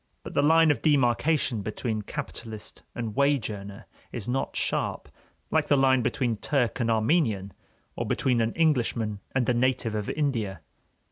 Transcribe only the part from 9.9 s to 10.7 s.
of India.